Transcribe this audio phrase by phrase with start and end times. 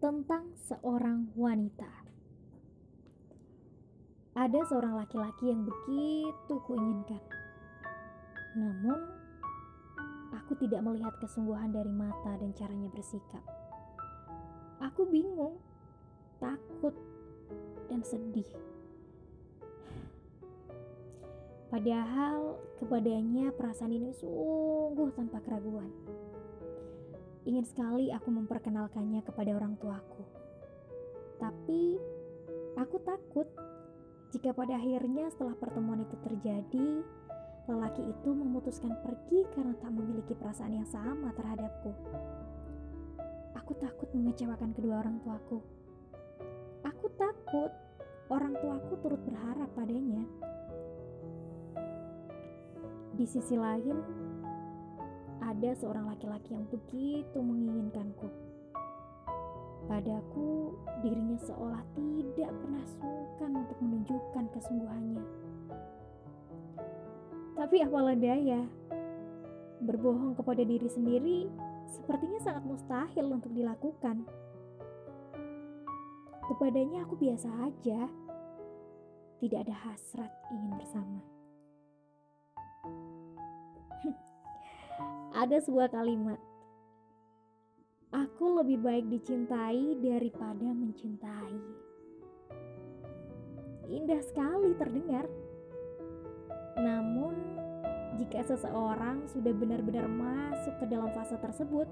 [0.00, 1.92] tentang seorang wanita.
[4.32, 7.20] Ada seorang laki-laki yang begitu kuinginkan.
[8.56, 8.96] Namun,
[10.32, 13.44] aku tidak melihat kesungguhan dari mata dan caranya bersikap.
[14.80, 15.60] Aku bingung,
[16.40, 16.96] takut,
[17.92, 18.48] dan sedih.
[21.68, 25.92] Padahal kepadanya perasaan ini sungguh tanpa keraguan.
[27.50, 30.22] Ingin sekali aku memperkenalkannya kepada orang tuaku.
[31.42, 31.98] Tapi
[32.78, 33.50] aku takut
[34.30, 37.02] jika pada akhirnya setelah pertemuan itu terjadi,
[37.66, 41.90] lelaki itu memutuskan pergi karena tak memiliki perasaan yang sama terhadapku.
[43.58, 45.58] Aku takut mengecewakan kedua orang tuaku.
[46.86, 47.74] Aku takut
[48.30, 50.22] orang tuaku turut berharap padanya.
[53.18, 53.98] Di sisi lain,
[55.60, 58.32] ada seorang laki-laki yang begitu menginginkanku.
[59.84, 60.72] Padaku,
[61.04, 65.20] dirinya seolah tidak pernah sungkan untuk menunjukkan kesungguhannya.
[67.60, 68.64] Tapi apalah daya,
[69.84, 71.44] berbohong kepada diri sendiri
[71.92, 74.24] sepertinya sangat mustahil untuk dilakukan.
[76.48, 78.08] Kepadanya aku biasa aja,
[79.44, 81.20] tidak ada hasrat ingin bersama.
[85.40, 86.36] Ada sebuah kalimat.
[88.12, 91.56] Aku lebih baik dicintai daripada mencintai.
[93.88, 95.24] Indah sekali terdengar.
[96.76, 97.32] Namun,
[98.20, 101.88] jika seseorang sudah benar-benar masuk ke dalam fase tersebut,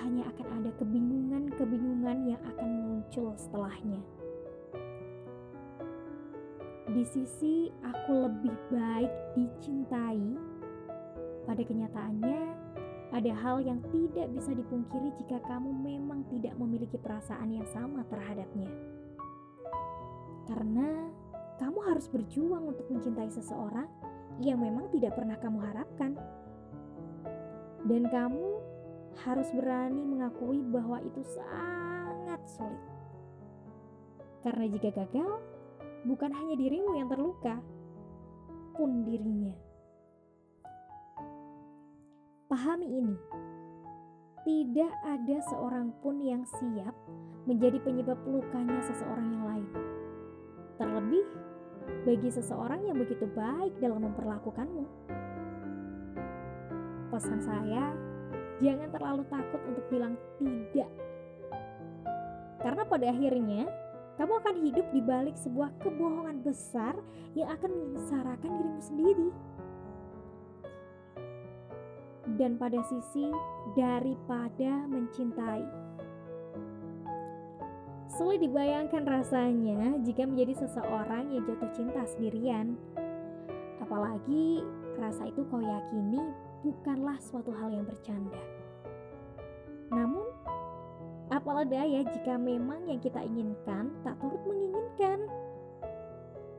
[0.00, 4.00] hanya akan ada kebingungan-kebingungan yang akan muncul setelahnya.
[6.88, 10.53] Di sisi aku lebih baik dicintai
[11.44, 12.40] pada kenyataannya,
[13.14, 18.66] ada hal yang tidak bisa dipungkiri jika kamu memang tidak memiliki perasaan yang sama terhadapnya.
[20.50, 21.08] Karena
[21.62, 23.86] kamu harus berjuang untuk mencintai seseorang
[24.42, 26.18] yang memang tidak pernah kamu harapkan.
[27.84, 28.58] Dan kamu
[29.22, 32.82] harus berani mengakui bahwa itu sangat sulit.
[34.42, 35.38] Karena jika gagal,
[36.02, 37.62] bukan hanya dirimu yang terluka,
[38.74, 39.54] pun dirinya.
[42.44, 43.16] Pahami ini.
[44.44, 46.92] Tidak ada seorang pun yang siap
[47.48, 49.68] menjadi penyebab lukanya seseorang yang lain.
[50.76, 51.24] Terlebih
[52.04, 54.84] bagi seseorang yang begitu baik dalam memperlakukanmu.
[57.08, 57.96] Pesan saya,
[58.60, 60.92] jangan terlalu takut untuk bilang tidak.
[62.60, 63.72] Karena pada akhirnya,
[64.20, 66.92] kamu akan hidup di balik sebuah kebohongan besar
[67.32, 69.28] yang akan menyengsarakan dirimu sendiri
[72.40, 73.28] dan pada sisi
[73.76, 75.64] daripada mencintai.
[78.14, 82.78] Sulit dibayangkan rasanya jika menjadi seseorang yang jatuh cinta sendirian.
[83.82, 84.62] Apalagi
[84.96, 86.22] rasa itu kau yakini
[86.62, 88.38] bukanlah suatu hal yang bercanda.
[89.90, 90.24] Namun,
[91.28, 95.26] apalah daya jika memang yang kita inginkan tak turut menginginkan.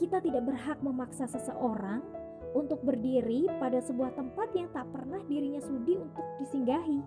[0.00, 2.02] Kita tidak berhak memaksa seseorang
[2.52, 7.00] untuk berdiri pada sebuah tempat yang tak pernah dirinya sudi untuk disinggahi.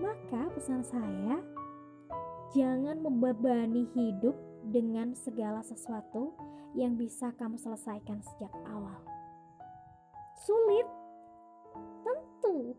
[0.00, 1.40] Maka pesan saya,
[2.52, 4.36] jangan membebani hidup
[4.68, 6.36] dengan segala sesuatu
[6.74, 8.98] yang bisa kamu selesaikan sejak awal.
[10.44, 10.84] Sulit,
[12.02, 12.74] tentu,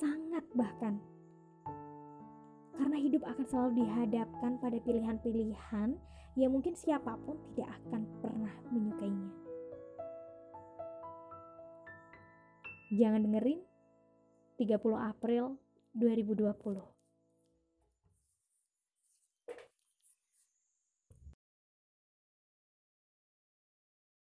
[0.00, 0.98] sangat bahkan.
[2.74, 5.94] Karena hidup akan selalu dihadapkan pada pilihan-pilihan
[6.34, 9.43] yang mungkin siapa pun tidak akan pernah menyukainya.
[12.94, 13.58] Jangan dengerin
[14.54, 15.58] 30 April
[15.98, 16.93] 2020.